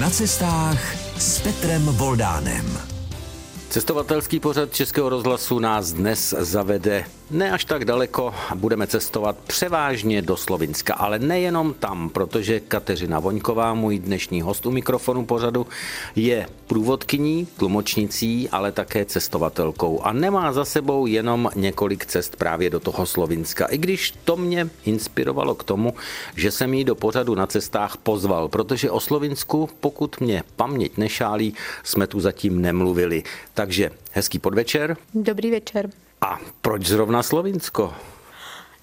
[0.00, 2.78] Na cestách s Petrem Voldánem.
[3.68, 7.04] Cestovatelský pořad Českého rozhlasu nás dnes zavede
[7.34, 8.34] ne až tak daleko.
[8.54, 14.70] Budeme cestovat převážně do Slovinska, ale nejenom tam, protože Kateřina Voňková, můj dnešní host u
[14.70, 15.66] mikrofonu pořadu,
[16.16, 22.80] je průvodkyní, tlumočnicí, ale také cestovatelkou a nemá za sebou jenom několik cest právě do
[22.80, 23.66] toho Slovinska.
[23.66, 25.94] I když to mě inspirovalo k tomu,
[26.36, 31.54] že jsem jí do pořadu na cestách pozval, protože o Slovinsku, pokud mě paměť nešálí,
[31.82, 33.22] jsme tu zatím nemluvili.
[33.54, 34.96] Takže hezký podvečer.
[35.14, 35.90] Dobrý večer.
[36.20, 37.94] A proč zrovna Slovinsko?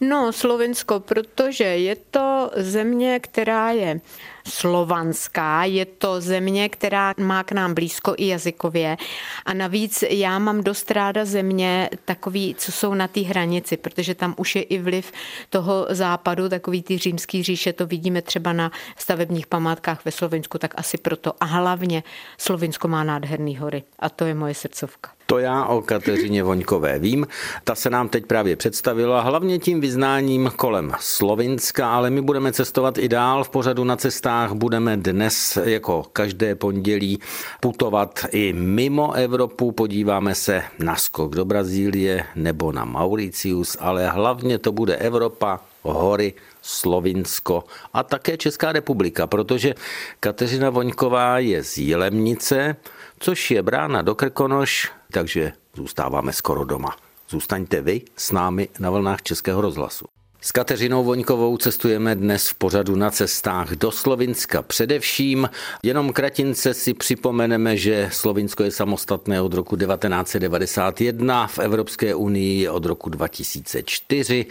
[0.04, 4.02] No, Slovensko, protože je to země, která je
[4.48, 8.98] slovanská, je to země, která má k nám blízko i jazykově
[9.46, 14.36] a navíc já mám dost ráda země takový, co jsou na té hranici, protože tam
[14.38, 15.12] už je i vliv
[15.50, 20.74] toho západu, takový ty římský říše, to vidíme třeba na stavebních památkách ve Slovensku, tak
[20.78, 21.34] asi proto.
[21.40, 22.04] A hlavně
[22.38, 25.12] Slovinsko má nádherný hory a to je moje srdcovka.
[25.32, 27.28] To já o Kateřině Voňkové vím.
[27.64, 32.98] Ta se nám teď právě představila, hlavně tím vyznáním kolem Slovinska, ale my budeme cestovat
[32.98, 34.52] i dál v pořadu na cestách.
[34.52, 37.20] Budeme dnes jako každé pondělí
[37.60, 39.72] putovat i mimo Evropu.
[39.72, 46.34] Podíváme se na skok do Brazílie nebo na Mauricius, ale hlavně to bude Evropa, hory,
[46.62, 49.74] Slovinsko a také Česká republika, protože
[50.20, 52.76] Kateřina Voňková je z Jilemnice,
[53.20, 56.96] což je brána do Krkonoš, takže zůstáváme skoro doma.
[57.30, 60.06] Zůstaňte vy s námi na vlnách Českého rozhlasu.
[60.44, 64.62] S Kateřinou Voňkovou cestujeme dnes v pořadu na cestách do Slovinska.
[64.62, 65.50] Především
[65.84, 72.86] jenom kratince si připomeneme, že Slovinsko je samostatné od roku 1991, v Evropské unii od
[72.86, 74.46] roku 2004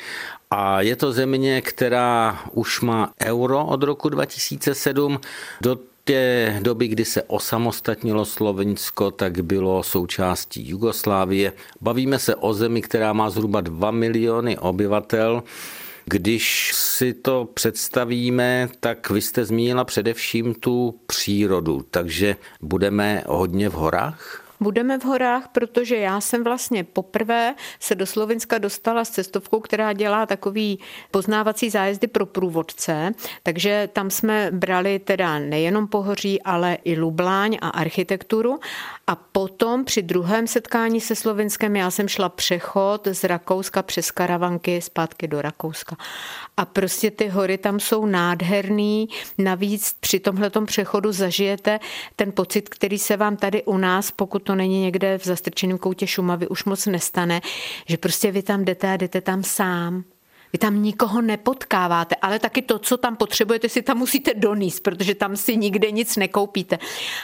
[0.50, 5.20] a je to země, která už má euro od roku 2007.
[5.61, 5.78] Do
[6.11, 11.53] té doby, kdy se osamostatnilo Slovensko, tak bylo součástí Jugoslávie.
[11.80, 15.43] Bavíme se o zemi, která má zhruba 2 miliony obyvatel.
[16.04, 23.72] Když si to představíme, tak vy jste zmínila především tu přírodu, takže budeme hodně v
[23.72, 24.50] horách?
[24.60, 29.93] Budeme v horách, protože já jsem vlastně poprvé se do Slovenska dostala s cestovkou, která
[29.93, 30.78] dělá takový
[31.10, 33.12] poznávací zájezdy pro průvodce,
[33.43, 38.60] takže tam jsme brali teda nejenom pohoří, ale i Lubláň a architekturu
[39.10, 44.82] a potom při druhém setkání se Slovenskem já jsem šla přechod z Rakouska přes Karavanky
[44.82, 45.97] zpátky do Rakouska.
[46.56, 51.81] A prostě ty hory tam jsou nádherný, navíc při tomhletom přechodu zažijete
[52.16, 56.06] ten pocit, který se vám tady u nás, pokud to není někde v zastrčeném koutě
[56.06, 57.41] Šumavy, už moc nestane,
[57.88, 60.04] že prostě vy tam jdete a jdete tam sám.
[60.53, 65.15] Vy tam nikoho nepotkáváte, ale taky to, co tam potřebujete, si tam musíte donést, protože
[65.15, 66.78] tam si nikde nic nekoupíte.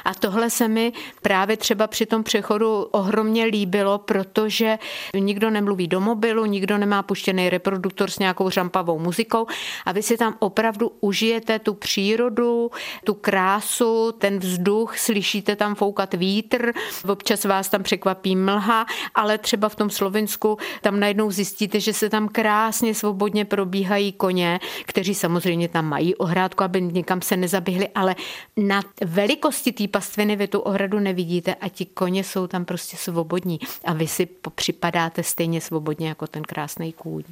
[0.04, 0.92] A tohle se mi
[1.22, 4.78] právě třeba při tom přechodu ohromně líbilo, protože
[5.14, 9.46] nikdo nemluví do mobilu, nikdo nemá puštěný reproduktor s nějakou žampavou muzikou
[9.84, 12.70] a vy si tam opravdu užijete tu přírodu,
[13.04, 16.72] tu krásu, ten vzduch, slyšíte tam foukat vítr,
[17.08, 22.10] občas vás tam překvapí mlha, ale třeba v tom Slovensku tam najednou zjistíte, že se
[22.10, 27.88] tam krásně svobodně svobodně probíhají koně, kteří samozřejmě tam mají ohrádku, aby někam se nezaběhli,
[27.94, 28.16] ale
[28.56, 33.58] na velikosti té pastviny vy tu ohradu nevidíte a ti koně jsou tam prostě svobodní
[33.84, 37.22] a vy si připadáte stejně svobodně jako ten krásný kůň.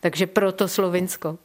[0.00, 1.38] Takže proto Slovinsko.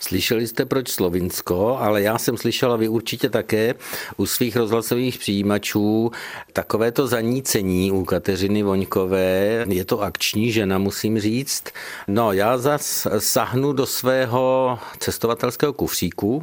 [0.00, 3.74] Slyšeli jste proč Slovinsko, ale já jsem slyšela vy určitě také
[4.16, 6.10] u svých rozhlasových přijímačů
[6.52, 9.64] takovéto zanícení u Kateřiny Voňkové.
[9.68, 11.64] Je to akční žena, musím říct.
[12.08, 16.42] No, já zas sahnu do svého cestovatelského kufříku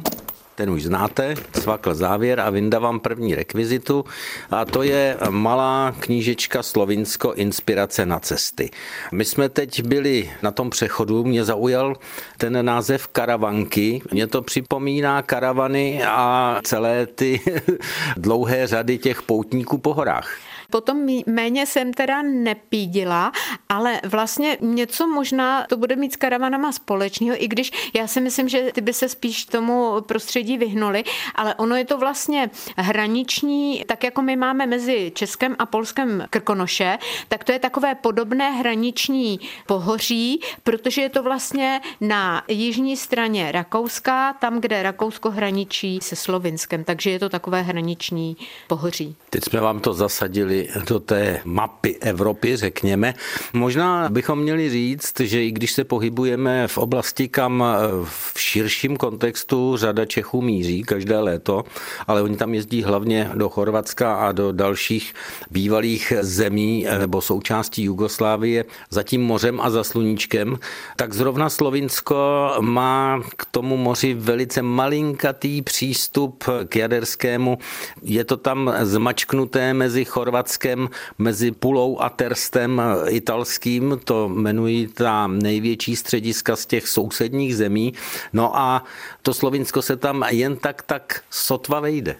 [0.56, 4.04] ten už znáte, svakl závěr a vyndavám první rekvizitu
[4.50, 8.70] a to je malá knížečka Slovinsko Inspirace na cesty.
[9.12, 11.96] My jsme teď byli na tom přechodu, mě zaujal
[12.38, 14.02] ten název karavanky.
[14.12, 17.40] Mě to připomíná karavany a celé ty
[18.16, 20.38] dlouhé řady těch poutníků po horách.
[20.70, 23.32] Potom méně jsem teda nepídila,
[23.68, 28.48] ale vlastně něco možná to bude mít s karavanama společného, i když já si myslím,
[28.48, 31.04] že ty by se spíš tomu prostředí vyhnuli,
[31.34, 36.98] ale ono je to vlastně hraniční, tak jako my máme mezi Českem a Polskem Krkonoše,
[37.28, 44.32] tak to je takové podobné hraniční pohoří, protože je to vlastně na jižní straně Rakouska,
[44.32, 48.36] tam, kde Rakousko hraničí se Slovinskem, takže je to takové hraniční
[48.68, 49.16] pohoří.
[49.30, 53.14] Teď jsme vám to zasadili dostali do té mapy Evropy, řekněme.
[53.52, 57.64] Možná bychom měli říct, že i když se pohybujeme v oblasti, kam
[58.04, 61.64] v širším kontextu řada Čechů míří každé léto,
[62.06, 65.14] ale oni tam jezdí hlavně do Chorvatska a do dalších
[65.50, 70.58] bývalých zemí nebo součástí Jugoslávie za tím mořem a za sluníčkem,
[70.96, 77.58] tak zrovna Slovinsko má k tomu moři velice malinkatý přístup k jaderskému.
[78.02, 80.04] Je to tam zmačknuté mezi
[80.46, 80.88] Chorvatskem,
[81.18, 87.94] mezi Pulou a Terstem italským, to jmenují ta největší střediska z těch sousedních zemí.
[88.32, 88.84] No a
[89.22, 92.16] to Slovinsko se tam jen tak tak sotva vejde.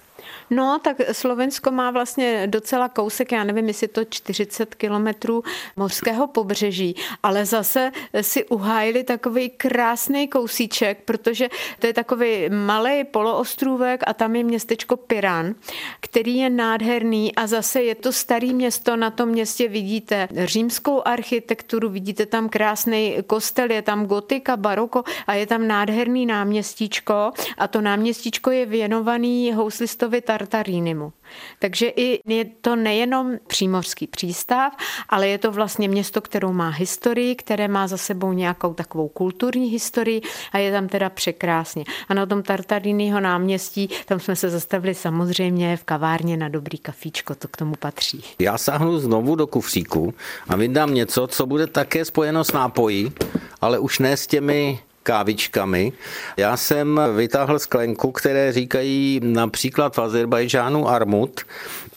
[0.51, 5.43] No, tak Slovensko má vlastně docela kousek, já nevím, jestli to 40 kilometrů
[5.77, 7.91] mořského pobřeží, ale zase
[8.21, 11.49] si uhájili takový krásný kousíček, protože
[11.79, 15.55] to je takový malý poloostrůvek a tam je městečko Piran,
[16.01, 21.89] který je nádherný a zase je to starý město, na tom městě vidíte římskou architekturu,
[21.89, 27.81] vidíte tam krásný kostel, je tam gotika, baroko a je tam nádherný náměstíčko a to
[27.81, 31.13] náměstíčko je věnovaný houslistovi Tartarínimu.
[31.59, 34.73] Takže i je to nejenom přímořský přístav,
[35.09, 39.67] ale je to vlastně město, kterou má historii, které má za sebou nějakou takovou kulturní
[39.67, 40.21] historii
[40.53, 41.85] a je tam teda překrásně.
[42.09, 47.35] A na tom Tartarínyho náměstí, tam jsme se zastavili samozřejmě v kavárně na dobrý kafíčko,
[47.35, 48.25] to k tomu patří.
[48.39, 50.15] Já sáhnu znovu do kufříku
[50.49, 53.13] a vydám něco, co bude také spojeno s nápojí,
[53.61, 55.93] ale už ne s těmi kávičkami.
[56.37, 61.41] Já jsem vytáhl sklenku, které říkají například v Azerbajdžánu armut,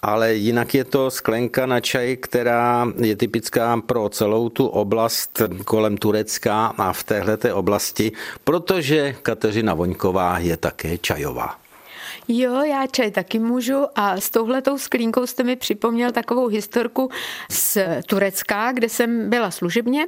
[0.01, 5.97] ale jinak je to sklenka na čaj, která je typická pro celou tu oblast kolem
[5.97, 8.11] Turecka a v téhleté oblasti,
[8.43, 11.68] protože Kateřina Voňková je také čajová.
[12.31, 17.09] Jo, já čaj taky můžu a s touhletou sklínkou jste mi připomněl takovou historku
[17.49, 20.05] z Turecka, kde jsem byla služebně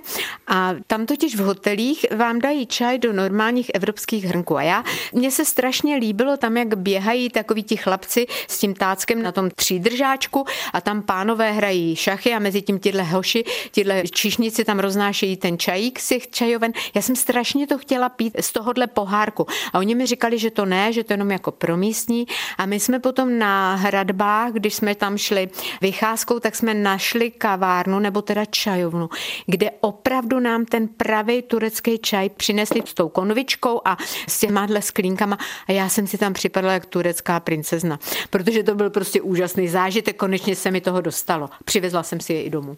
[0.47, 4.83] a tam totiž v hotelích vám dají čaj do normálních evropských hrnků a já,
[5.13, 9.49] mně se strašně líbilo tam, jak běhají takoví ti chlapci s tím táckem na tom
[9.49, 15.37] třídržáčku a tam pánové hrají šachy a mezi tím tyhle hoši, tyhle čišnici tam roznášejí
[15.37, 16.71] ten čajík z těch čajoven.
[16.95, 20.65] Já jsem strašně to chtěla pít z tohohle pohárku a oni mi říkali, že to
[20.65, 22.25] ne, že to jenom jako pro místní místní
[22.57, 25.49] a my jsme potom na hradbách, když jsme tam šli
[25.81, 29.09] vycházkou, tak jsme našli kavárnu nebo teda čajovnu,
[29.45, 33.97] kde opravdu nám ten pravý turecký čaj přinesli s tou konvičkou a
[34.27, 35.37] s těma sklínkama
[35.67, 37.99] a já jsem si tam připadala jak turecká princezna,
[38.29, 41.49] protože to byl prostě úžasný zážitek, konečně se mi toho dostalo.
[41.65, 42.77] Přivezla jsem si je i domů.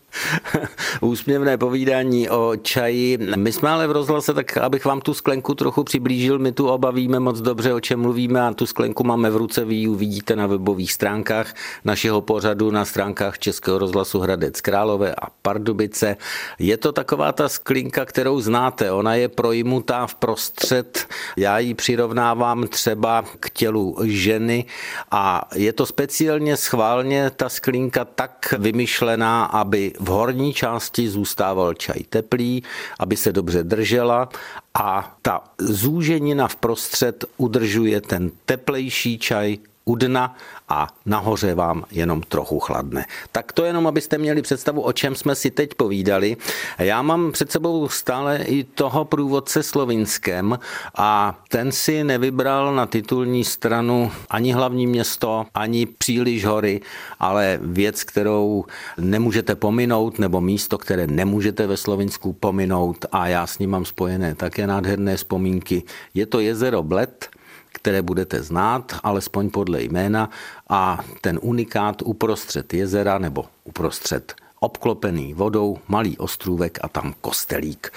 [1.01, 3.17] Úsměvné povídání o čaji.
[3.35, 7.19] My jsme ale v rozhlase, tak abych vám tu sklenku trochu přiblížil, my tu obavíme
[7.19, 10.35] moc dobře, o čem mluvíme a tu sklenku máme máme v ruce, vy ji uvidíte
[10.35, 11.53] na webových stránkách
[11.83, 16.17] našeho pořadu, na stránkách Českého rozhlasu Hradec Králové a Pardubice.
[16.59, 22.67] Je to taková ta sklinka, kterou znáte, ona je projmutá v prostřed, já ji přirovnávám
[22.67, 24.65] třeba k tělu ženy
[25.11, 32.03] a je to speciálně schválně ta sklinka tak vymyšlená, aby v horní části zůstával čaj
[32.09, 32.63] teplý,
[32.99, 34.29] aby se dobře držela
[34.73, 40.35] a ta zúženina vprostřed udržuje ten teplejší čaj u dna
[40.69, 43.05] a nahoře vám jenom trochu chladne.
[43.31, 46.37] Tak to jenom, abyste měli představu, o čem jsme si teď povídali.
[46.77, 50.59] Já mám před sebou stále i toho průvodce slovinském
[50.97, 56.81] a ten si nevybral na titulní stranu ani hlavní město, ani příliš hory,
[57.19, 58.65] ale věc, kterou
[58.97, 64.35] nemůžete pominout, nebo místo, které nemůžete ve Slovinsku pominout a já s ním mám spojené
[64.35, 65.83] také nádherné vzpomínky.
[66.13, 67.29] Je to jezero Bled,
[67.73, 70.29] které budete znát, alespoň podle jména,
[70.69, 77.91] a ten unikát uprostřed jezera nebo uprostřed obklopený vodou, malý ostrůvek a tam kostelík.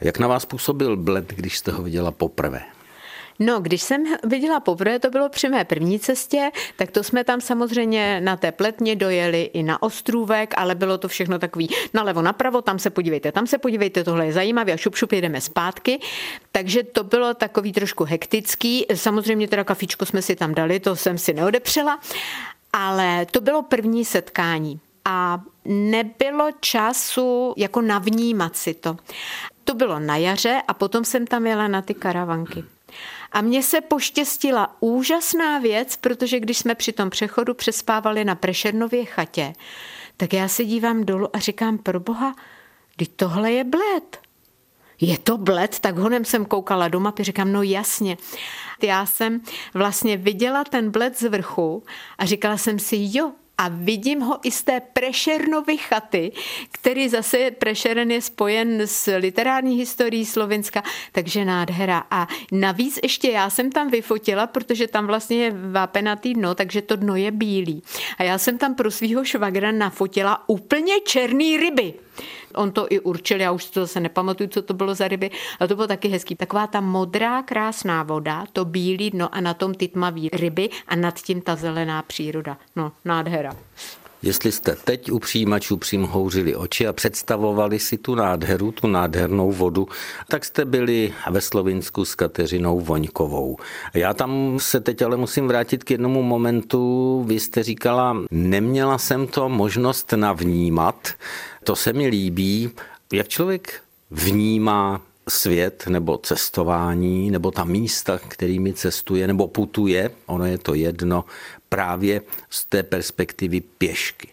[0.00, 2.73] Jak na vás působil Bled, když jste ho viděla poprvé?
[3.38, 7.40] No, když jsem viděla poprvé, to bylo při mé první cestě, tak to jsme tam
[7.40, 12.62] samozřejmě na té pletně dojeli i na ostrůvek, ale bylo to všechno takový nalevo, napravo,
[12.62, 16.00] tam se podívejte, tam se podívejte, tohle je zajímavé a šup, šup, jedeme zpátky.
[16.52, 18.86] Takže to bylo takový trošku hektický.
[18.94, 22.00] Samozřejmě teda kafičko jsme si tam dali, to jsem si neodepřela,
[22.72, 28.96] ale to bylo první setkání a nebylo času jako navnímat si to.
[29.64, 32.64] To bylo na jaře a potom jsem tam jela na ty karavanky.
[33.34, 39.04] A mně se poštěstila úžasná věc, protože když jsme při tom přechodu přespávali na Prešernově
[39.04, 39.52] chatě,
[40.16, 42.36] tak já se dívám dolů a říkám, pro boha,
[42.96, 44.20] kdy tohle je bled.
[45.00, 45.78] Je to bled?
[45.78, 48.16] Tak honem jsem koukala do mapy, říkám, no jasně.
[48.82, 49.40] Já jsem
[49.74, 51.82] vlastně viděla ten bled z vrchu
[52.18, 56.32] a říkala jsem si, jo, a vidím ho i z té Prešernovy chaty,
[56.72, 60.82] který zase Prešeren je spojen s literární historií Slovenska,
[61.12, 62.04] takže nádhera.
[62.10, 66.96] A navíc ještě já jsem tam vyfotila, protože tam vlastně je vápenatý dno, takže to
[66.96, 67.82] dno je bílý.
[68.18, 71.94] A já jsem tam pro svého švagra nafotila úplně černý ryby.
[72.54, 75.30] On to i určil, já už to zase nepamatuju, co to bylo za ryby,
[75.60, 76.36] ale to bylo taky hezký.
[76.36, 80.96] Taková ta modrá, krásná voda, to bílý dno a na tom ty tmavý ryby a
[80.96, 82.58] nad tím ta zelená příroda.
[82.76, 83.56] No, nádhera.
[84.24, 89.88] Jestli jste teď u přijímačů přimhouřili oči a představovali si tu nádheru, tu nádhernou vodu,
[90.28, 93.56] tak jste byli ve Slovinsku s Kateřinou Voňkovou.
[93.94, 97.24] Já tam se teď ale musím vrátit k jednomu momentu.
[97.26, 101.08] Vy jste říkala, neměla jsem to možnost navnímat,
[101.64, 102.70] to se mi líbí,
[103.12, 110.58] jak člověk vnímá svět nebo cestování, nebo ta místa, kterými cestuje nebo putuje, ono je
[110.58, 111.24] to jedno,
[111.74, 114.28] právě z té perspektivy pěšky.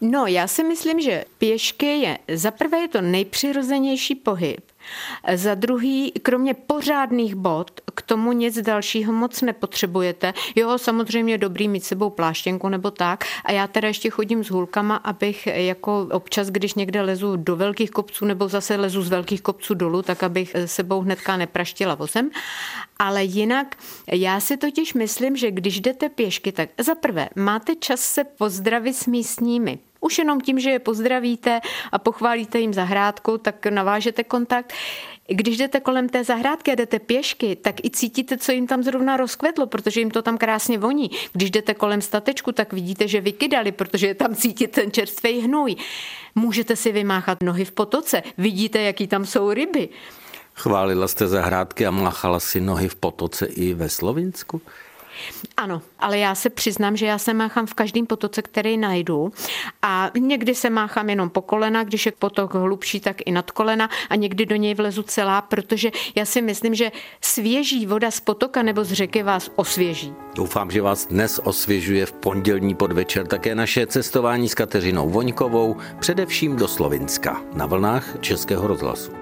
[0.00, 4.60] No, já si myslím, že pěšky je, za prvé je to nejpřirozenější pohyb,
[5.34, 10.34] za druhý, kromě pořádných bod, k tomu nic dalšího moc nepotřebujete.
[10.54, 13.24] Jo, samozřejmě dobrý mít sebou pláštěnku nebo tak.
[13.44, 17.90] A já teda ještě chodím s hůlkama, abych jako občas, když někde lezu do velkých
[17.90, 22.30] kopců nebo zase lezu z velkých kopců dolů, tak abych sebou hnedka nepraštila vozem.
[22.98, 23.76] Ale jinak
[24.12, 28.96] já si totiž myslím, že když jdete pěšky, tak za prvé máte čas se pozdravit
[28.96, 29.78] s místními.
[30.00, 31.60] Už jenom tím, že je pozdravíte
[31.92, 34.72] a pochválíte jim zahrádku, tak navážete kontakt.
[35.28, 39.16] Když jdete kolem té zahrádky a jdete pěšky, tak i cítíte, co jim tam zrovna
[39.16, 41.10] rozkvetlo, protože jim to tam krásně voní.
[41.32, 45.76] Když jdete kolem statečku, tak vidíte, že vykydali, protože je tam cítit ten čerstvý hnůj.
[46.34, 49.88] Můžete si vymáchat nohy v potoce, vidíte, jaký tam jsou ryby.
[50.54, 54.62] Chválila jste zahrádky a máchala si nohy v potoce i ve Slovinsku?
[55.56, 59.32] Ano, ale já se přiznám, že já se máchám v každém potoce, který najdu
[59.82, 63.88] a někdy se máchám jenom po kolena, když je potok hlubší, tak i nad kolena
[64.10, 68.62] a někdy do něj vlezu celá, protože já si myslím, že svěží voda z potoka
[68.62, 70.14] nebo z řeky vás osvěží.
[70.34, 76.56] Doufám, že vás dnes osvěžuje v pondělní podvečer také naše cestování s Kateřinou Voňkovou, především
[76.56, 79.12] do Slovinska na vlnách Českého rozhlasu.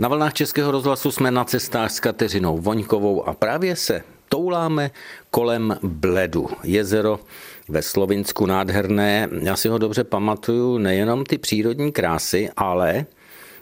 [0.00, 4.90] Na vlnách Českého rozhlasu jsme na cestách s Kateřinou Voňkovou a právě se touláme
[5.30, 6.48] kolem Bledu.
[6.64, 7.20] Jezero
[7.68, 9.28] ve Slovinsku nádherné.
[9.42, 13.06] Já si ho dobře pamatuju, nejenom ty přírodní krásy, ale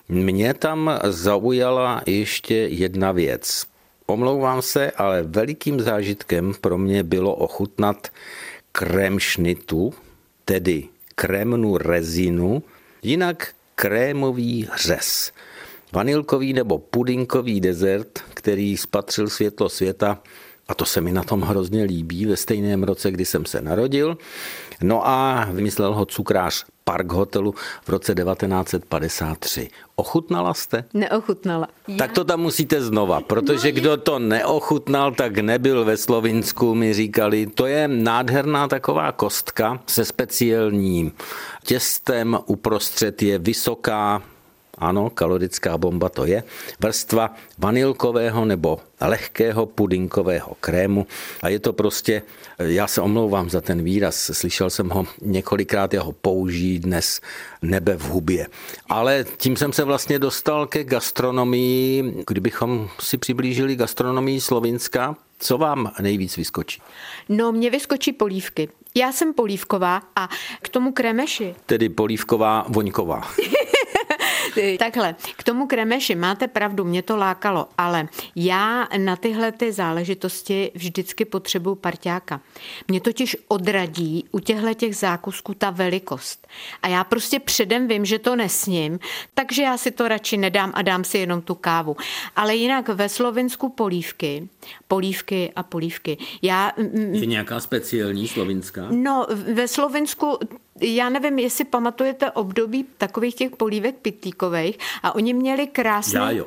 [0.08, 3.66] mě tam zaujala ještě jedna věc.
[4.06, 8.08] Omlouvám se, ale velikým zážitkem pro mě bylo ochutnat
[8.73, 9.94] kremšnitu,
[10.44, 12.62] tedy krémnu rezinu,
[13.02, 15.32] jinak krémový řez.
[15.92, 20.18] Vanilkový nebo pudinkový dezert, který spatřil světlo světa
[20.68, 24.18] a to se mi na tom hrozně líbí ve stejném roce, kdy jsem se narodil.
[24.82, 27.54] No a vymyslel ho cukrář Park hotelu
[27.85, 29.68] v roce 1953.
[29.96, 30.85] Ochutnala jste?
[30.94, 31.68] Neochutnala.
[31.99, 36.94] Tak to tam musíte znova, protože no, kdo to neochutnal, tak nebyl ve Slovinsku, mi
[36.94, 37.46] říkali.
[37.46, 41.12] To je nádherná taková kostka se speciálním
[41.64, 44.23] těstem, uprostřed je vysoká
[44.78, 46.42] ano, kalorická bomba to je,
[46.80, 51.06] vrstva vanilkového nebo lehkého pudinkového krému
[51.42, 52.23] a je to prostě,
[52.59, 57.21] já se omlouvám za ten výraz, slyšel jsem ho několikrát, já ho použiji dnes,
[57.62, 58.47] nebe v hubě.
[58.88, 65.92] Ale tím jsem se vlastně dostal ke gastronomii, kdybychom si přiblížili gastronomii Slovinska, co vám
[66.00, 66.83] nejvíc vyskočí?
[67.28, 68.68] No, mě vyskočí polívky.
[68.95, 70.28] Já jsem polívková a
[70.62, 71.54] k tomu kremeši.
[71.66, 73.23] Tedy polívková voňková.
[74.78, 80.70] Takhle, k tomu kremeši máte pravdu, mě to lákalo, ale já na tyhle ty záležitosti
[80.75, 82.40] vždycky potřebuju parťáka.
[82.88, 86.46] Mě totiž odradí u těchto těch zákusků ta velikost.
[86.82, 88.98] A já prostě předem vím, že to nesním,
[89.34, 91.96] takže já si to radši nedám a dám si jenom tu kávu.
[92.36, 94.48] Ale jinak ve Slovensku polívky,
[94.88, 96.18] polívky a polívky.
[96.42, 96.72] Já,
[97.12, 98.86] je nějaká speciální slovinská?
[98.90, 100.38] No, ve Slovensku
[100.80, 106.47] já nevím, jestli pamatujete období takových těch polívek pitlíkových a oni měli krásný, já jo.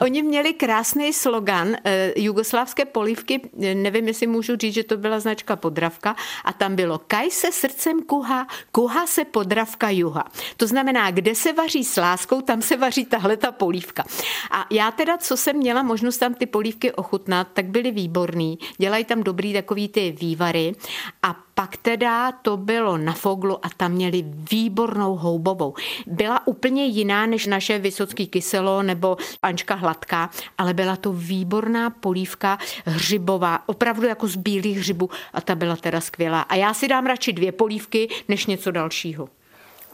[0.00, 3.40] oni měli krásný slogan eh, jugoslávské polívky,
[3.74, 8.02] nevím, jestli můžu říct, že to byla značka Podravka a tam bylo kaj se srdcem
[8.02, 10.24] kuha, kuha se Podravka juha.
[10.56, 14.04] To znamená, kde se vaří s láskou, tam se vaří tahle ta polívka.
[14.50, 18.58] A já teda, co jsem měla možnost tam ty polívky ochutnat, tak byly výborný.
[18.78, 20.74] Dělají tam dobrý takový ty vývary
[21.22, 25.74] a Pak teda to bylo na Foglu a tam měli výbornou houbovou.
[26.06, 32.58] Byla úplně jiná než naše Vysocký kyselo nebo Ančka Hladká, ale byla to výborná polívka
[32.84, 36.40] hřibová, opravdu jako z bílých hřibů a ta byla teda skvělá.
[36.40, 39.28] A já si dám radši dvě polívky, než něco dalšího.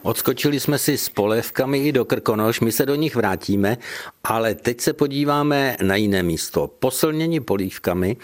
[0.01, 3.77] Odskočili jsme si s polévkami i do Krkonoš, my se do nich vrátíme,
[4.23, 6.67] ale teď se podíváme na jiné místo.
[6.79, 8.17] Posilnění polívkami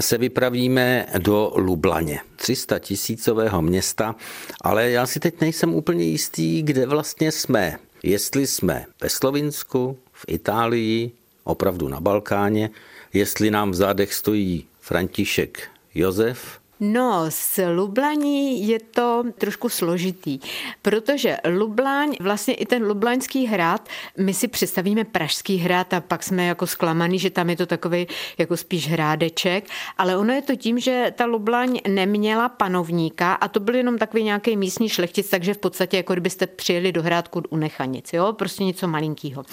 [0.00, 4.14] se vypravíme do Lublaně, 300 tisícového města,
[4.60, 7.78] ale já si teď nejsem úplně jistý, kde vlastně jsme.
[8.02, 11.10] Jestli jsme ve Slovinsku, v Itálii,
[11.44, 12.70] opravdu na Balkáně,
[13.12, 20.38] jestli nám v zádech stojí František Josef, No, s Lublaní je to trošku složitý,
[20.82, 26.46] protože Lublaň, vlastně i ten Lublaňský hrad, my si představíme Pražský hrad a pak jsme
[26.46, 28.06] jako zklamaný, že tam je to takový
[28.38, 29.64] jako spíš hrádeček,
[29.98, 34.22] ale ono je to tím, že ta Lublaň neměla panovníka a to byl jenom takový
[34.22, 38.64] nějaký místní šlechtic, takže v podstatě jako kdybyste přijeli do hrádku u Nechanic, jo, prostě
[38.64, 39.44] něco malinkého.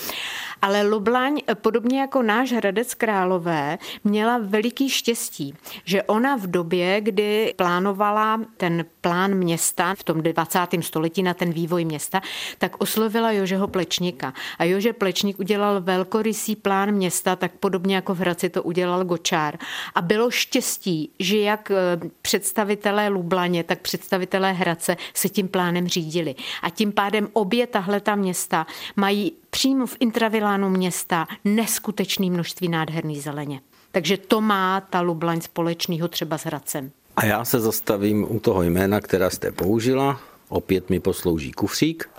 [0.61, 5.53] Ale Lublaň, podobně jako náš Hradec Králové, měla veliký štěstí,
[5.85, 10.59] že ona v době, kdy kdy plánovala ten plán města v tom 20.
[10.81, 12.21] století na ten vývoj města,
[12.57, 14.33] tak oslovila Jožeho Plečníka.
[14.59, 19.57] A Jože Plečník udělal velkorysý plán města, tak podobně jako v Hradci to udělal Gočár.
[19.95, 21.75] A bylo štěstí, že jak eh,
[22.21, 26.35] představitelé Lublaně, tak představitelé Hradce se tím plánem řídili.
[26.61, 33.19] A tím pádem obě tahle ta města mají přímo v intravilánu města neskutečné množství nádherný
[33.19, 33.61] zeleně.
[33.91, 36.91] Takže to má ta Lublaň společného třeba s Hradcem.
[37.19, 40.21] A já se zastavím u toho jména, která jste použila.
[40.49, 42.09] Opět mi poslouží kufřík.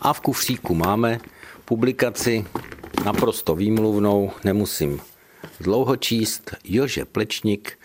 [0.00, 1.20] A v kufříku máme
[1.64, 2.46] publikaci
[3.04, 5.00] naprosto výmluvnou, nemusím
[5.60, 7.78] dlouho číst, Jože Plečník,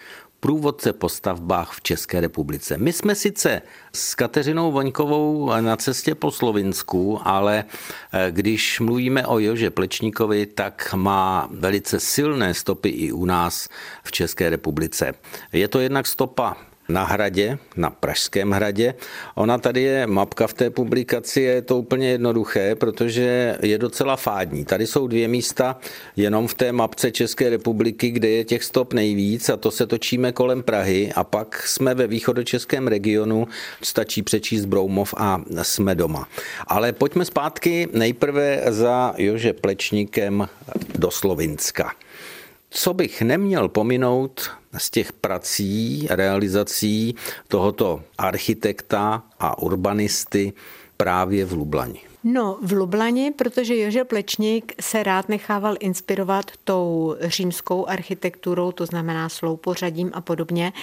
[0.46, 2.78] průvodce po stavbách v České republice.
[2.78, 3.62] My jsme sice
[3.94, 10.94] s Kateřinou Voňkovou na cestě po Slovinsku, ale eh, když mluvíme o Jože Plečníkovi, tak
[10.94, 13.70] má velice silné stopy i u nás
[14.04, 15.14] v České republice.
[15.54, 16.58] Je to jednak stopa
[16.90, 18.94] na hradě, na Pražském hradě.
[19.36, 24.66] Ona tady je mapka v té publikaci, je to úplně jednoduché, protože je docela fádní.
[24.66, 25.80] Tady jsou dvě místa
[26.16, 30.32] jenom v té mapce České republiky, kde je těch stop nejvíc a to se točíme
[30.32, 33.48] kolem Prahy a pak jsme ve východočeském regionu,
[33.82, 36.28] stačí přečíst Broumov a jsme doma.
[36.68, 40.48] Ale pojďme zpátky nejprve za Jože Plečníkem
[40.96, 41.92] do Slovinska.
[42.70, 47.16] Co bych neměl pominout z těch prací, realizací
[47.48, 50.54] tohoto architekta a urbanisty
[50.98, 52.15] právě v Lublani?
[52.28, 59.30] No, v Lublani, protože Jože Plečník se rád nechával inspirovat tou římskou architekturou, to znamená
[59.30, 60.74] sloupořadím a podobně,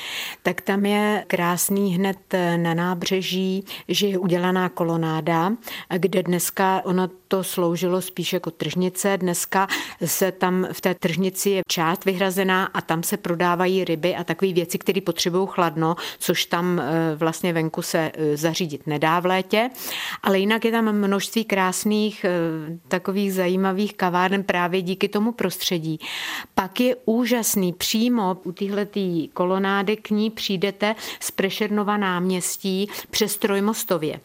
[0.42, 2.18] tak tam je krásný hned
[2.56, 5.52] na nábřeží, že je udělaná kolonáda,
[5.98, 9.18] kde dneska ono to sloužilo spíš jako tržnice.
[9.18, 9.68] Dneska
[10.04, 14.52] se tam v té tržnici je část vyhrazená a tam se prodávají ryby a takové
[14.52, 19.70] věci, které potřebují chladno, což tam e, vlastně venku se e, zařídit nedá v létě.
[20.22, 22.30] Ale jinak je tam množství krásných, e,
[22.88, 25.98] takových zajímavých kaváren právě díky tomu prostředí.
[26.54, 34.20] Pak je úžasný přímo u téhletý kolonády k ní přijdete z Prešernova náměstí přes Trojmostově.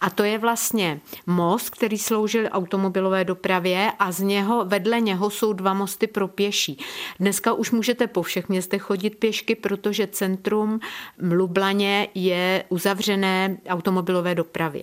[0.00, 5.52] A to je vlastně most, který sloužil automobilové dopravě a z něho, vedle něho jsou
[5.52, 6.78] dva mosty pro pěší.
[7.20, 10.80] Dneska už můžete po všech městech chodit pěšky, protože centrum
[11.30, 14.82] Lublaně je uzavřené automobilové dopravě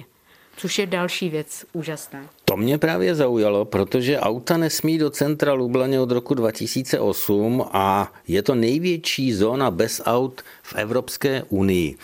[0.57, 2.29] což je další věc úžasná.
[2.45, 8.41] To mě právě zaujalo, protože auta nesmí do centra Lublaně od roku 2008 a je
[8.41, 11.97] to největší zóna bez aut v Evropské unii.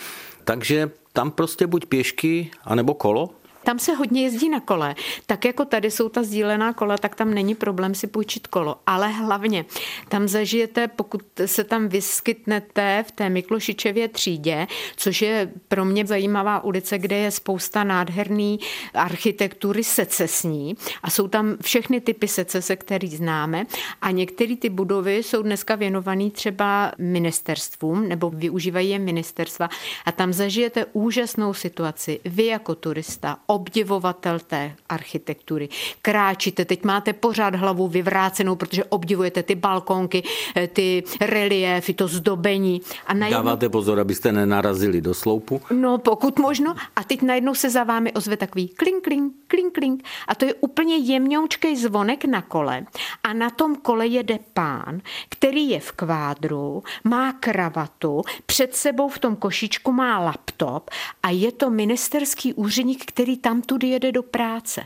[0.43, 3.29] Takže tam prostě buď pěšky, anebo kolo?
[3.63, 4.95] Tam se hodně jezdí na kole.
[5.25, 8.75] Tak jako tady jsou ta sdílená kola, tak tam není problém si půjčit kolo.
[8.87, 9.65] Ale hlavně
[10.09, 16.63] tam zažijete, pokud se tam vyskytnete v té Miklošičevě třídě, což je pro mě zajímavá
[16.63, 18.59] ulice, kde je spousta nádherný
[18.93, 23.65] architektury secesní a jsou tam všechny typy secese, které známe
[24.01, 29.69] a některé ty budovy jsou dneska věnované třeba ministerstvům nebo využívají je ministerstva
[30.05, 32.19] a tam zažijete úžasnou situaci.
[32.25, 35.69] Vy jako turista, obdivovatel té architektury.
[36.01, 40.23] Kráčíte, teď máte pořád hlavu vyvrácenou, protože obdivujete ty balkonky,
[40.55, 42.81] eh, ty reliefy, to zdobení.
[43.07, 43.43] A najednou...
[43.43, 45.61] Dáváte pozor, abyste nenarazili do sloupu?
[45.71, 46.75] No, pokud možno.
[46.95, 50.03] A teď najednou se za vámi ozve takový klink, klink, klink, klink.
[50.27, 52.85] A to je úplně jemňoučkej zvonek na kole.
[53.23, 59.19] A na tom kole jede pán, který je v kvádru, má kravatu, před sebou v
[59.19, 60.89] tom košičku má laptop
[61.23, 64.83] a je to ministerský úředník, který tam tudy jede do práce.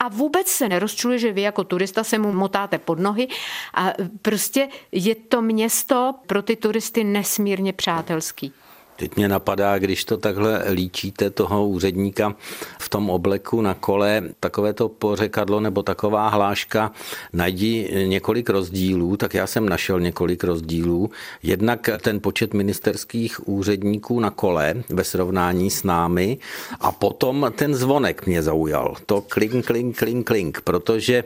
[0.00, 3.28] A vůbec se nerozčuje, že vy jako turista se mu motáte pod nohy
[3.74, 3.92] a
[4.22, 8.52] prostě je to město pro ty turisty nesmírně přátelský.
[8.96, 12.34] Teď mě napadá, když to takhle líčíte toho úředníka
[12.80, 16.92] v tom obleku na kole, takové to pořekadlo nebo taková hláška,
[17.32, 21.10] najdi několik rozdílů, tak já jsem našel několik rozdílů.
[21.42, 26.38] Jednak ten počet ministerských úředníků na kole ve srovnání s námi
[26.80, 28.96] a potom ten zvonek mě zaujal.
[29.06, 31.24] To klink, klink, klink, klink, protože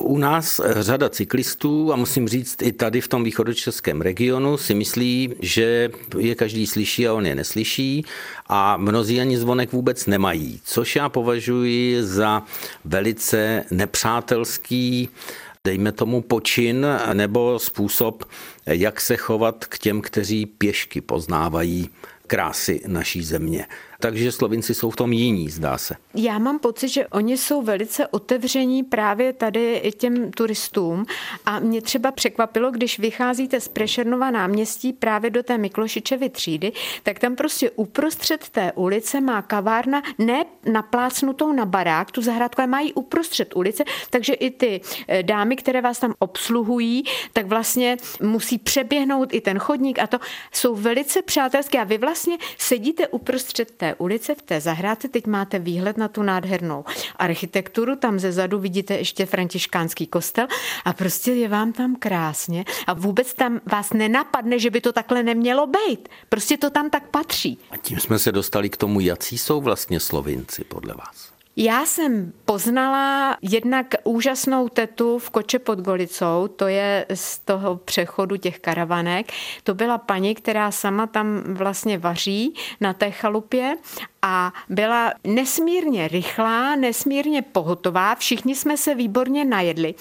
[0.00, 5.34] u nás řada cyklistů, a musím říct i tady v tom východočeském regionu, si myslí,
[5.40, 8.04] že je každý slyší slyší a on je neslyší
[8.46, 12.42] a mnozí ani zvonek vůbec nemají, což já považuji za
[12.84, 15.08] velice nepřátelský
[15.64, 18.24] dejme tomu počin nebo způsob,
[18.66, 21.88] jak se chovat k těm, kteří pěšky poznávají
[22.26, 23.66] krásy naší země.
[24.00, 25.96] Takže Slovinci jsou v tom jiní, zdá se.
[26.14, 31.06] Já mám pocit, že oni jsou velice otevření právě tady těm turistům
[31.46, 37.18] a mě třeba překvapilo, když vycházíte z Prešernova náměstí právě do té Miklošičevy třídy, tak
[37.18, 42.92] tam prostě uprostřed té ulice má kavárna ne naplácnutou na barák, tu zahrádku, ale mají
[42.92, 49.34] uprostřed ulice, takže i ty eh, dámy, které vás tam obsluhují, tak vlastně musí přeběhnout
[49.34, 50.18] i ten chodník a to
[50.52, 55.58] jsou velice přátelské a vy vlastně sedíte uprostřed té ulice, v té zahrádce, teď máte
[55.58, 56.84] výhled na tu nádhernou
[57.16, 60.46] architekturu, tam ze zadu vidíte ještě františkánský kostel
[60.84, 65.22] a prostě je vám tam krásně a vůbec tam vás nenapadne, že by to takhle
[65.22, 66.08] nemělo být.
[66.28, 67.58] Prostě to tam tak patří.
[67.70, 71.37] A tím jsme se dostali k tomu, jací jsou vlastně Slovinci podle vás.
[71.60, 78.36] Já jsem poznala jednak úžasnou tetu v Koče pod Golicou, to je z toho přechodu
[78.36, 79.32] těch karavanek.
[79.64, 83.76] To byla paní, která sama tam vlastně vaří na té chalupě
[84.22, 89.94] a byla nesmírně rychlá, nesmírně pohotová, všichni jsme se výborně najedli.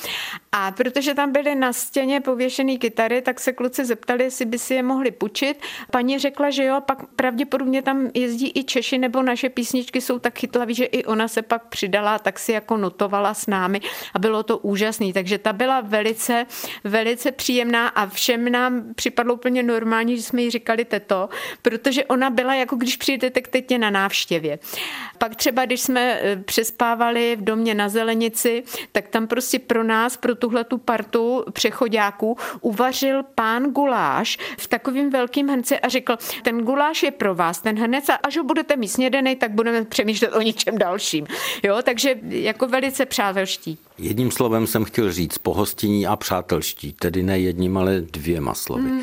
[0.52, 4.74] A protože tam byly na stěně pověšené kytary, tak se kluci zeptali, jestli by si
[4.74, 5.62] je mohli pučit.
[5.92, 10.40] Paní řekla, že jo, pak pravděpodobně tam jezdí i Češi, nebo naše písničky jsou tak
[10.40, 13.82] chytlaví, že i ona se pak přidala, tak si jako notovala s námi
[14.14, 15.14] a bylo to úžasný.
[15.14, 16.46] Takže ta byla velice,
[16.84, 21.30] velice příjemná a všem nám připadlo úplně normální, že jsme jí říkali teto,
[21.62, 24.60] protože ona byla jako když přijdete k tetě na návštěvě.
[25.18, 30.18] Pak třeba, když jsme eh, přespávali v domě na Zelenici, tak tam prostě pro nás,
[30.18, 36.64] pro tuhle tu partu přechodáků, uvařil pán guláš v takovým velkým hrnci a řekl, ten
[36.64, 40.32] guláš je pro vás, ten hrnec a až ho budete mít snědený, tak budeme přemýšlet
[40.34, 41.28] o ničem dalším.
[41.64, 43.87] Jo, takže jako velice přátelští.
[43.98, 48.92] Jedním slovem jsem chtěl říct pohostinní a přátelští, tedy ne jedním, ale dvěma slovy.
[48.92, 49.02] Mm.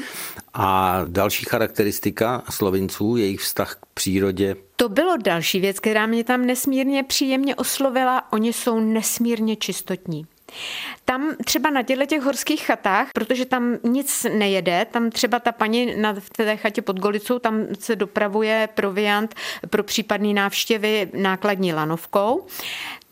[0.54, 4.56] A další charakteristika Slovinců, jejich vztah k přírodě.
[4.76, 8.32] To bylo další věc, která mě tam nesmírně příjemně oslovila.
[8.32, 10.26] Oni jsou nesmírně čistotní.
[11.04, 15.96] Tam třeba na těchto těch horských chatách, protože tam nic nejede, tam třeba ta paní
[15.96, 19.34] na v té chatě pod Golicou, tam se dopravuje proviant
[19.70, 22.46] pro případné návštěvy nákladní lanovkou,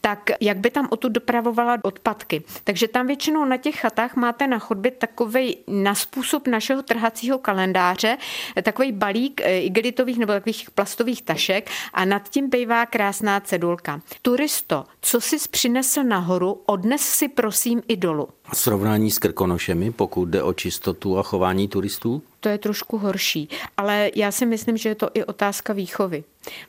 [0.04, 2.42] tak jak by tam odtud dopravovala odpadky.
[2.64, 8.18] Takže tam většinou na těch chatách máte na chodbě takový na způsob našeho trhacího kalendáře,
[8.62, 14.00] takový balík eh, igelitových nebo takových plastových tašek a nad tím bývá krásná cedulka.
[14.22, 18.28] Turisto, co jsi přinesl nahoru, odnes si prosím i dolů.
[18.44, 22.22] A srovnání s Krkonošemi, pokud jde o čistotu a chování turistů?
[22.40, 26.24] To je trošku horší, ale já si myslím, že je to i otázka výchovy.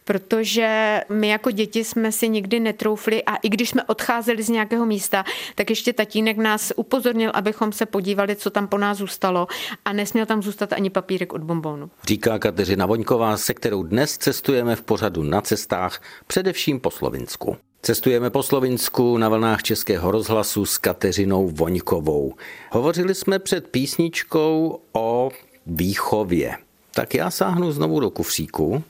[0.06, 4.86] Protože my jako děti jsme si nikdy netroufli a i když jsme odcházeli z nějakého
[4.86, 5.24] místa,
[5.56, 9.48] tak ještě tatínek nás upozornil, abychom se podívali, co tam po nás zůstalo
[9.86, 11.90] a nesměl tam zůstat ani papírek od bombónu.
[12.08, 17.58] Říká Kateřina Voňková, se kterou dnes cestujeme v pořadu na cestách, především po Slovinsku.
[17.82, 22.34] Cestujeme po Slovinsku na vlnách Českého rozhlasu s Kateřinou Voňkovou.
[22.72, 25.32] Hovořili jsme před písničkou o
[25.66, 26.58] výchově.
[26.96, 28.84] Tak já sáhnu znovu do kufříku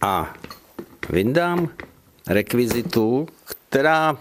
[0.00, 0.34] a
[1.10, 1.68] vyndám
[2.28, 4.16] rekvizitu, která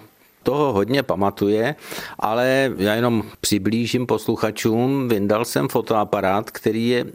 [0.48, 1.76] toho hodně pamatuje,
[2.20, 7.06] ale já jenom přiblížím posluchačům, vyndal jsem fotoaparát, který je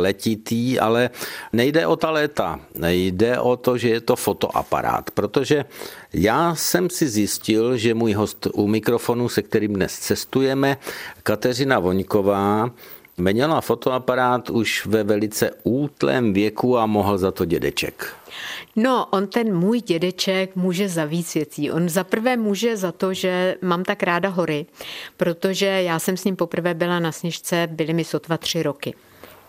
[0.00, 1.10] letitý, ale
[1.52, 5.64] nejde o ta léta, nejde o to, že je to fotoaparát, protože
[6.12, 10.76] já jsem si zjistil, že můj host u mikrofonu, se kterým dnes cestujeme,
[11.22, 12.70] Kateřina Voňková,
[13.22, 18.14] měla fotoaparát už ve velice útlém věku a mohl za to dědeček.
[18.76, 21.70] No, on ten můj dědeček může za víc věcí.
[21.70, 24.66] On za prvé může za to, že mám tak ráda hory,
[25.16, 28.94] protože já jsem s ním poprvé byla na sněžce, byly mi sotva tři roky.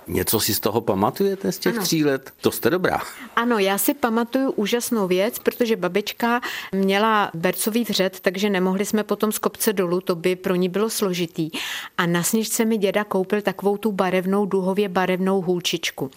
[0.08, 1.84] Něco si z toho pamatujete z těch ano.
[1.84, 2.34] tří let?
[2.42, 3.02] To jste dobrá.
[3.36, 9.32] Ano, já si pamatuju úžasnou věc, protože babička měla bercový vřet, takže nemohli jsme potom
[9.32, 11.50] z kopce dolů, to by pro ní bylo složitý.
[11.98, 16.12] A na sněžce mi děda koupil takovou tu barevnou, duhově barevnou hůlčičku.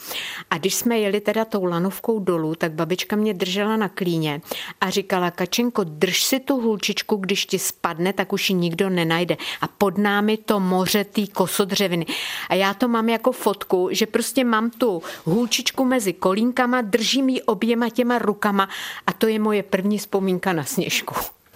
[0.51, 4.40] A když jsme jeli teda tou lanovkou dolů, tak babička mě držela na klíně
[4.81, 9.37] a říkala, Kačenko, drž si tu hůlčičku, když ti spadne, tak už ji nikdo nenajde.
[9.61, 12.07] A pod námi to moře té kosodřeviny.
[12.49, 17.28] A já to mám jako fotku fotku, že prostě mám tu hůlčičku mezi kolínkama, držím
[17.28, 18.68] ji oběma těma rukama
[19.06, 21.14] a to je moje první vzpomínka na sněžku.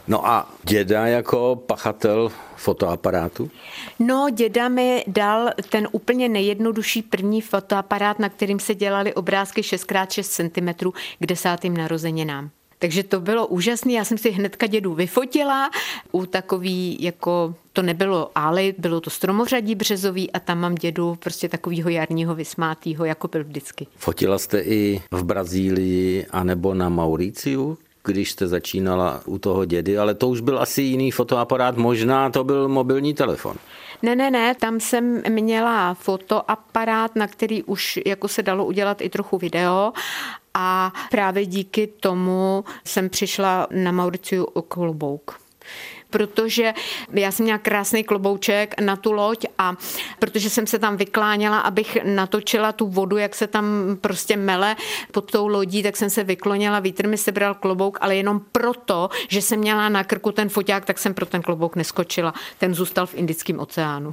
[0.08, 3.50] No a děda jako pachatel fotoaparátu?
[3.98, 10.22] No, děda mi dal ten úplně nejjednodušší první fotoaparát, na kterým se dělali obrázky 6x6
[10.22, 12.50] cm k desátým narozeninám.
[12.80, 13.92] Takže to bylo úžasné.
[13.92, 15.70] Já jsem si hnedka dědu vyfotila
[16.12, 21.48] u takový jako to nebylo ály, bylo to stromořadí březový a tam mám dědu prostě
[21.48, 23.86] takového jarního vysmátýho, jako byl vždycky.
[23.96, 27.78] Fotila jste i v Brazílii anebo na Mauriciu?
[28.04, 32.44] když jste začínala u toho dědy, ale to už byl asi jiný fotoaparát, možná to
[32.44, 33.56] byl mobilní telefon.
[34.02, 39.08] Ne, ne, ne, tam jsem měla fotoaparát, na který už jako se dalo udělat i
[39.08, 39.92] trochu video.
[40.54, 45.40] A právě díky tomu jsem přišla na Mauriciu o klobouk
[46.10, 46.74] protože
[47.12, 49.76] já jsem měla krásný klobouček na tu loď a
[50.18, 53.64] protože jsem se tam vykláněla, abych natočila tu vodu, jak se tam
[54.00, 54.76] prostě mele
[55.12, 59.42] pod tou lodí, tak jsem se vyklonila, vítr mi sebral klobouk, ale jenom proto, že
[59.42, 62.34] jsem měla na krku ten foťák, tak jsem pro ten klobouk neskočila.
[62.58, 64.12] Ten zůstal v Indickém oceánu.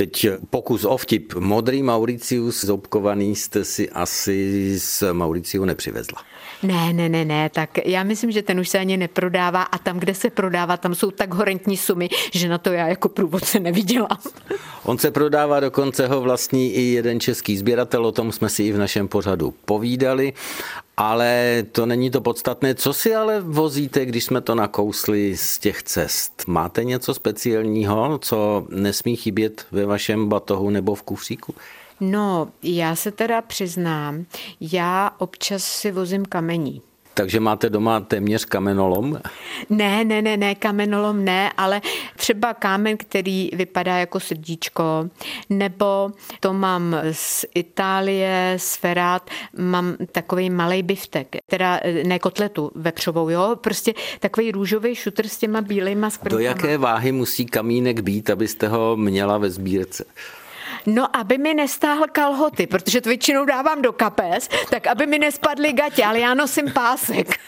[0.00, 1.34] Teď pokus o vtip.
[1.34, 6.18] Modrý Mauricius zobkovaný jste si asi z Mauriciu nepřivezla.
[6.62, 9.98] Ne, ne, ne, ne, tak já myslím, že ten už se ani neprodává a tam,
[9.98, 14.08] kde se prodává, tam jsou tak horentní sumy, že na to já jako průvodce neviděla.
[14.84, 18.72] On se prodává, dokonce ho vlastní i jeden český sběratel, o tom jsme si i
[18.72, 20.32] v našem pořadu povídali,
[21.00, 22.74] ale to není to podstatné.
[22.74, 26.42] Co si ale vozíte, když jsme to nakousli z těch cest?
[26.46, 31.54] Máte něco speciálního, co nesmí chybět ve vašem batohu nebo v kufříku?
[32.00, 34.24] No, já se teda přiznám,
[34.60, 36.82] já občas si vozím kamení.
[37.14, 39.18] Takže máte doma téměř kamenolom?
[39.70, 41.80] Ne, ne, ne, ne, kamenolom ne, ale
[42.16, 44.82] třeba kámen, který vypadá jako srdíčko,
[45.50, 53.28] nebo to mám z Itálie, z Ferát, mám takový malý biftek, teda ne kotletu vepřovou,
[53.28, 56.38] jo, prostě takový růžový šutr s těma bílejma skvrkama.
[56.38, 60.04] Do jaké váhy musí kamínek být, abyste ho měla ve sbírce?
[60.86, 65.72] No, aby mi nestáhl kalhoty, protože to většinou dávám do kapes, tak aby mi nespadly
[65.72, 67.28] gatě, ale já nosím pásek.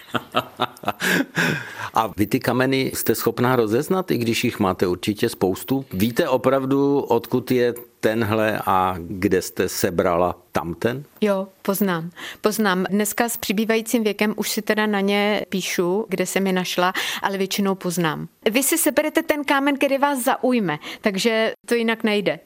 [1.95, 5.85] A vy ty kameny jste schopná rozeznat, i když jich máte určitě spoustu?
[5.93, 11.05] Víte opravdu, odkud je tenhle a kde jste sebrala tamten?
[11.21, 12.11] Jo, poznám.
[12.41, 12.85] Poznám.
[12.91, 17.39] Dneska s přibývajícím věkem už si teda na ně píšu, kde jsem je našla, ale
[17.39, 18.29] většinou poznám.
[18.51, 22.39] Vy si seberete ten kámen, který vás zaujme, takže to jinak nejde.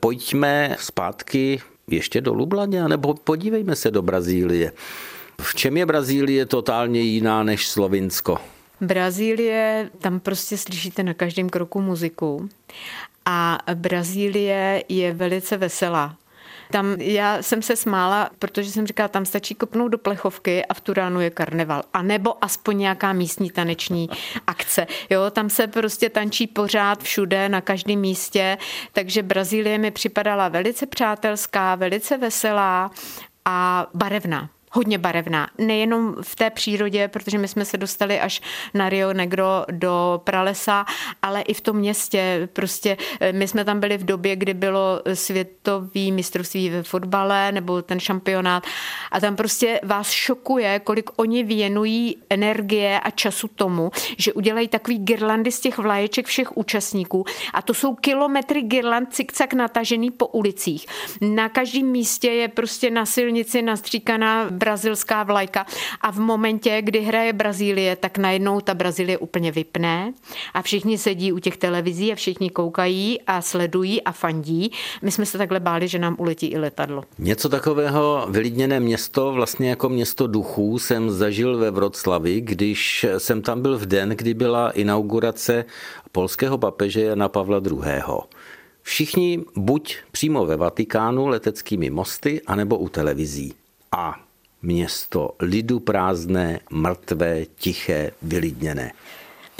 [0.00, 4.72] Pojďme zpátky ještě do Lublaně, nebo podívejme se do Brazílie.
[5.40, 8.38] V čem je Brazílie totálně jiná než Slovinsko?
[8.80, 12.48] Brazílie, tam prostě slyšíte na každém kroku muziku
[13.30, 16.16] a Brazílie je velice veselá.
[16.70, 20.80] Tam já jsem se smála, protože jsem říkala, tam stačí kopnout do plechovky a v
[20.80, 21.82] tu ránu je karneval.
[21.92, 24.10] A nebo aspoň nějaká místní taneční
[24.46, 24.86] akce.
[25.10, 28.58] Jo, tam se prostě tančí pořád všude, na každém místě.
[28.92, 32.90] Takže Brazílie mi připadala velice přátelská, velice veselá
[33.44, 35.50] a barevná hodně barevná.
[35.58, 38.40] Nejenom v té přírodě, protože my jsme se dostali až
[38.74, 40.86] na Rio Negro do pralesa,
[41.22, 42.48] ale i v tom městě.
[42.52, 47.82] Prostě eh, my jsme tam byli v době, kdy bylo světový mistrovství ve fotbale nebo
[47.82, 48.64] ten šampionát
[49.12, 54.98] a tam prostě vás šokuje, kolik oni věnují energie a času tomu, že udělají takový
[54.98, 60.86] girlandy z těch vlaječek všech účastníků a to jsou kilometry girland cikcak natažený po ulicích.
[61.20, 65.66] Na každém místě je prostě na silnici nastříkaná brazilská vlajka
[66.00, 70.12] a v momentě, kdy hraje Brazílie, tak najednou ta Brazílie úplně vypne
[70.54, 74.72] a všichni sedí u těch televizí a všichni koukají a sledují a fandí.
[75.02, 77.04] My jsme se takhle báli, že nám uletí i letadlo.
[77.18, 83.62] Něco takového vylidněné město, vlastně jako město duchů, jsem zažil ve Vroclavi, když jsem tam
[83.62, 85.64] byl v den, kdy byla inaugurace
[86.12, 88.02] polského papeže Jana Pavla II.
[88.82, 93.54] Všichni buď přímo ve Vatikánu leteckými mosty, anebo u televizí.
[93.92, 94.20] A
[94.62, 98.92] město lidu prázdné, mrtvé, tiché, vylidněné.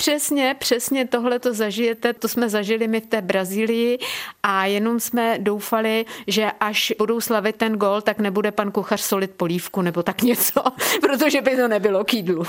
[0.00, 3.98] Přesně, přesně tohle to zažijete, to jsme zažili my v té Brazílii
[4.42, 9.30] a jenom jsme doufali, že až budou slavit ten gol, tak nebude pan kuchař solit
[9.30, 10.62] polívku nebo tak něco,
[11.00, 12.44] protože by to nebylo k jídlu.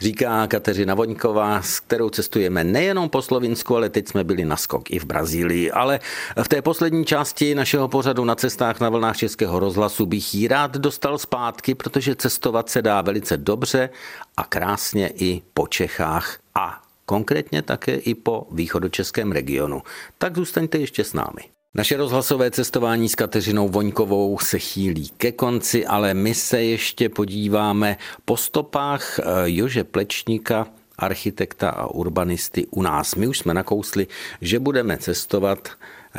[0.00, 4.90] Říká Kateřina Voňková, s kterou cestujeme nejenom po Slovinsku, ale teď jsme byli na skok
[4.90, 5.70] i v Brazílii.
[5.70, 6.00] Ale
[6.42, 10.76] v té poslední části našeho pořadu na cestách na vlnách Českého rozhlasu bych jí rád
[10.76, 13.90] dostal zpátky, protože cestovat se dá velice dobře
[14.36, 19.82] a krásně i po Čechách a konkrétně také i po východočeském regionu.
[20.18, 21.42] Tak zůstaňte ještě s námi.
[21.74, 27.96] Naše rozhlasové cestování s Kateřinou Voňkovou se chýlí ke konci, ale my se ještě podíváme
[28.24, 30.66] po stopách eh, Jože Plečníka,
[30.98, 33.14] architekta a urbanisty u nás.
[33.14, 34.06] My už jsme nakousli,
[34.40, 35.68] že budeme cestovat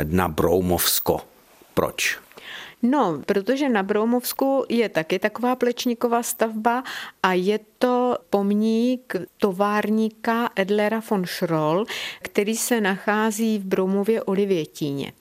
[0.03, 1.21] na Broumovsko.
[1.73, 2.24] Proč?
[2.89, 6.83] No, protože na Broumovsku je taky taková plečníková stavba
[7.23, 11.85] a je to pomník továrníka Edlera von Schroll,
[12.21, 15.11] který se nachází v Broumově Olivětíně.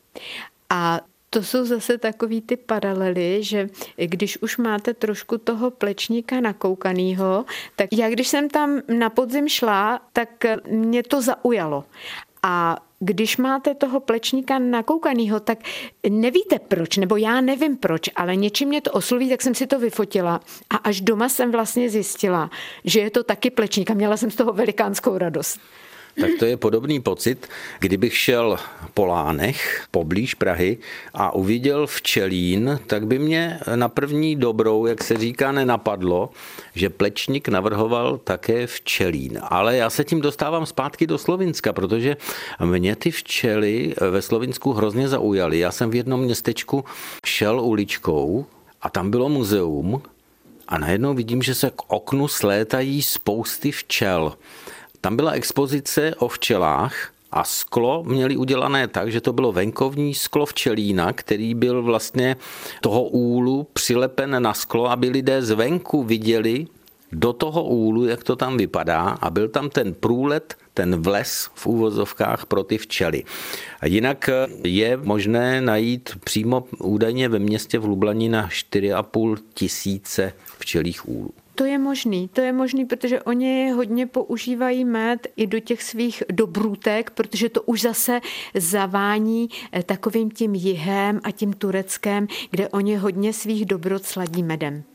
[0.71, 1.01] A
[1.31, 7.45] to jsou zase takový ty paralely, že když už máte trošku toho plečníka nakoukanýho,
[7.77, 10.29] tak já když jsem tam na podzim šla, tak
[10.69, 11.85] mě to zaujalo.
[12.43, 15.59] A když máte toho plečníka nakoukanýho, tak
[16.09, 19.79] nevíte proč, nebo já nevím proč, ale něčím mě to osloví, tak jsem si to
[19.79, 20.41] vyfotila.
[20.71, 22.51] A až doma jsem vlastně zjistila,
[22.85, 25.61] že je to taky plečník a měla jsem z toho velikánskou radost.
[26.21, 27.49] Tak to je podobný pocit,
[27.79, 28.59] kdybych šel
[28.95, 30.79] po Lánech, poblíž Prahy
[31.15, 36.31] a uviděl včelín, tak by mě na první dobrou, jak se říká, nenapadlo,
[36.75, 39.39] že Plečník navrhoval také včelín.
[39.43, 42.17] Ale já se tím dostávám zpátky do Slovinska, protože
[42.65, 45.59] mě ty včely ve Slovinsku hrozně zaujaly.
[45.59, 46.85] Já jsem v jednom městečku
[47.27, 48.47] šel uličkou
[48.83, 50.03] a tam bylo muzeum
[50.69, 54.33] a najednou vidím, že se k oknu slétají spousty včel.
[55.05, 60.47] Tam byla expozice o včelách a sklo měli udělané tak, že to bylo venkovní sklo
[60.47, 62.37] včelína, který byl vlastně
[62.81, 66.67] toho úlu přilepen na sklo, aby lidé zvenku viděli
[67.13, 71.67] do toho úlu, jak to tam vypadá a byl tam ten průlet, ten vles v
[71.67, 73.25] úvozovkách pro ty včely.
[73.81, 74.31] A jinak
[74.65, 81.44] je možné najít přímo údajně ve městě v Lublani na 4,5 tisíce včelích úlů.
[81.55, 86.23] To je možný, to je možný, protože oni hodně používají med i do těch svých
[86.33, 88.21] dobrůtek, protože to už zase
[88.55, 94.94] zavání eh, takovým tím jihem a tím tureckém, kde oni hodně svých dobrot sladí medem.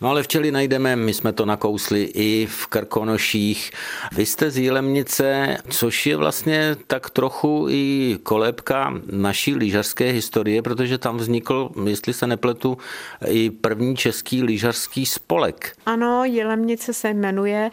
[0.00, 3.70] No ale včely najdeme, my jsme to nakousli i v Krkonoších.
[4.16, 10.98] Vy jste z Jilemnice, což je vlastně tak trochu i kolébka naší lyžařské historie, protože
[10.98, 12.78] tam vznikl, jestli se nepletu,
[13.26, 15.72] i první český lyžařský spolek.
[15.86, 17.70] Ano, Jilemnice se jmenuje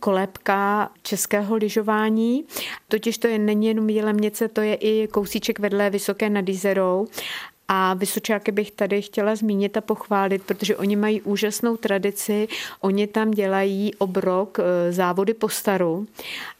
[0.00, 2.44] kolébka českého lyžování.
[2.88, 7.06] Totiž to je není jenom Jilemnice, to je i kousíček vedle Vysoké nad Izerou.
[7.72, 12.48] A Vysočáky bych tady chtěla zmínit a pochválit, protože oni mají úžasnou tradici.
[12.80, 16.06] Oni tam dělají obrok eh, závody po staru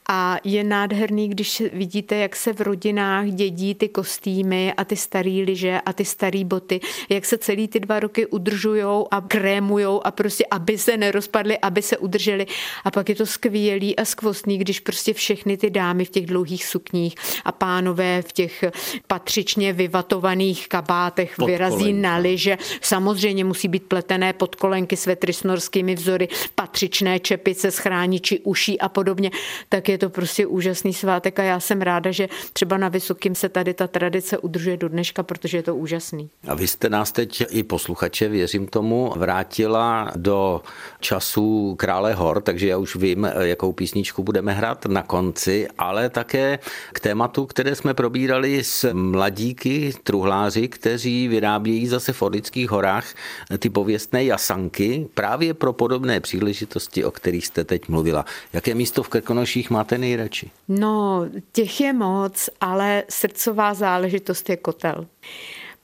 [0.09, 5.43] a je nádherný, když vidíte, jak se v rodinách dědí ty kostýmy a ty starý
[5.43, 10.11] lyže a ty staré boty, jak se celý ty dva roky udržujou a krémujou a
[10.11, 12.45] prostě, aby se nerozpadly, aby se udrželi.
[12.83, 16.65] A pak je to skvělý a skvostný, když prostě všechny ty dámy v těch dlouhých
[16.65, 18.63] sukních a pánové v těch
[19.07, 21.00] patřičně vyvatovaných kabátech
[21.45, 22.57] vyrazí na lyže.
[22.81, 29.31] Samozřejmě musí být pletené podkolenky s vetrisnorskými vzory, patřičné čepice, schrániči uší a podobně.
[29.69, 33.49] Tak je to prostě úžasný svátek a já jsem ráda, že třeba na Vysokým se
[33.49, 36.29] tady ta tradice udržuje do dneška, protože je to úžasný.
[36.47, 40.61] A vy jste nás teď i posluchače, věřím tomu, vrátila do
[40.99, 46.59] času Krále hor, takže já už vím, jakou písničku budeme hrát na konci, ale také
[46.93, 50.90] k tématu, které jsme probírali s mladíky, truhláři, kteří
[51.27, 53.13] vyrábějí zase v Orlických horách
[53.59, 58.25] ty pověstné jasanky právě pro podobné příležitosti, o kterých jste teď mluvila.
[58.53, 60.51] Jaké místo v Krkonoších má máte nejradši?
[60.67, 65.07] No, těch je moc, ale srdcová záležitost je kotel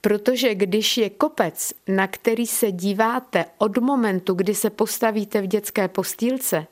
[0.02, 5.88] Protože když je kopec, na který se díváte od momentu, kdy se postavíte v dětské
[5.88, 6.66] postýlce,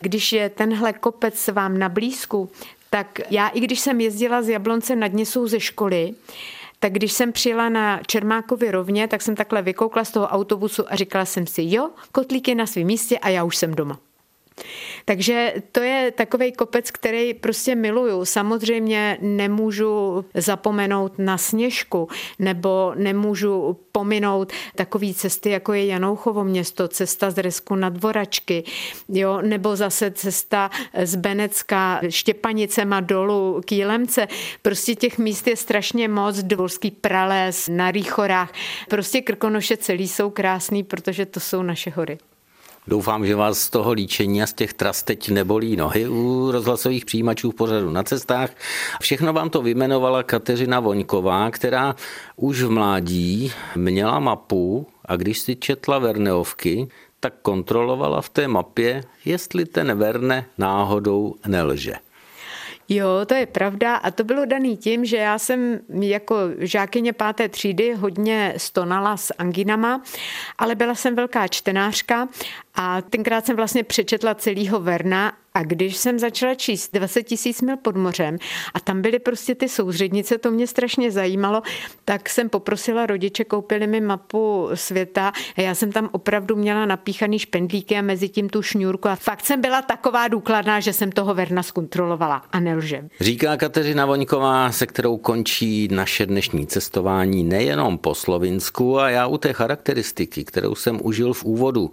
[0.00, 2.50] když je tenhle kopec vám na blízku,
[2.90, 6.14] tak já i když jsem jezdila z Jablonce nad Nisou ze školy,
[6.80, 10.96] tak když jsem přijela na Čermákově rovně, tak jsem takhle vykoukla z toho autobusu a
[10.96, 13.98] říkala jsem si, jo, kotlík je na svém místě a já už jsem doma.
[15.04, 18.24] Takže to je takový kopec, který prostě miluju.
[18.24, 27.30] Samozřejmě nemůžu zapomenout na Sněžku, nebo nemůžu pominout takové cesty, jako je Janouchovo město, cesta
[27.30, 28.64] z Resku na Dvoračky,
[29.08, 30.70] jo, nebo zase cesta
[31.02, 34.28] z Benecka Štěpanicema dolů k Jílemce.
[34.62, 38.52] Prostě těch míst je strašně moc, Dvorský prales, na Rýchorách.
[38.88, 42.18] Prostě Krkonoše celý jsou krásný, protože to jsou naše hory.
[42.88, 47.04] Doufám, že vás z toho líčení a z těch tras teď nebolí nohy u rozhlasových
[47.04, 48.50] přijímačů v pořadu na cestách.
[49.00, 51.96] Všechno vám to vymenovala Kateřina Voňková, která
[52.36, 56.88] už v mládí měla mapu a když si četla Verneovky,
[57.20, 62.07] tak kontrolovala v té mapě, jestli ten Verne náhodou nelže.
[62.88, 63.96] Jo, to je pravda.
[63.96, 69.34] A to bylo daný tím, že já jsem jako žákyně páté třídy hodně stonala s
[69.38, 70.02] anginama,
[70.58, 72.28] ale byla jsem velká čtenářka
[72.74, 77.76] a tenkrát jsem vlastně přečetla celýho Verna a když jsem začala číst 20 tisíc mil
[77.76, 78.36] pod mořem
[78.74, 81.62] a tam byly prostě ty souzřednice, to mě strašně zajímalo,
[82.04, 87.38] tak jsem poprosila rodiče, koupili mi mapu světa a já jsem tam opravdu měla napíchaný
[87.38, 91.34] špendlíky a mezi tím tu šňůrku a fakt jsem byla taková důkladná, že jsem toho
[91.34, 93.08] Verna zkontrolovala a nelžem.
[93.20, 99.38] Říká Kateřina Voňková, se kterou končí naše dnešní cestování nejenom po Slovinsku a já u
[99.38, 101.90] té charakteristiky, kterou jsem užil v úvodu,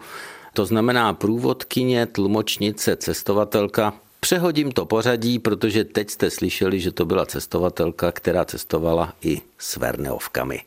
[0.55, 3.93] to znamená průvodkyně, tlumočnice, cestovatelka.
[4.19, 9.75] Přehodím to pořadí, protože teď jste slyšeli, že to byla cestovatelka, která cestovala i s
[9.77, 10.61] Verneovkami.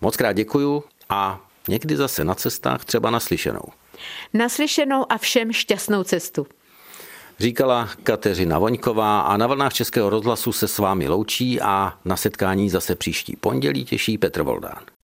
[0.00, 3.64] Moc krát děkuju a někdy zase na cestách třeba naslyšenou.
[4.34, 6.46] Naslyšenou a všem šťastnou cestu.
[7.38, 12.70] Říkala Kateřina Voňková a na vlnách Českého rozhlasu se s vámi loučí a na setkání
[12.70, 14.92] zase příští pondělí těší Petr Voldán.